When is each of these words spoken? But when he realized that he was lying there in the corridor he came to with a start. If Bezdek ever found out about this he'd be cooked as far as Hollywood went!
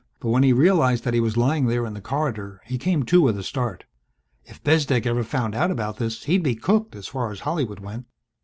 But 0.19 0.29
when 0.29 0.41
he 0.41 0.51
realized 0.51 1.03
that 1.03 1.13
he 1.13 1.19
was 1.19 1.37
lying 1.37 1.67
there 1.67 1.85
in 1.85 1.93
the 1.93 2.01
corridor 2.01 2.59
he 2.65 2.79
came 2.79 3.03
to 3.03 3.21
with 3.21 3.37
a 3.37 3.43
start. 3.43 3.83
If 4.43 4.63
Bezdek 4.63 5.05
ever 5.05 5.23
found 5.23 5.53
out 5.53 5.69
about 5.69 5.97
this 5.97 6.23
he'd 6.23 6.41
be 6.41 6.55
cooked 6.55 6.95
as 6.95 7.07
far 7.09 7.31
as 7.31 7.41
Hollywood 7.41 7.81
went! 7.81 8.07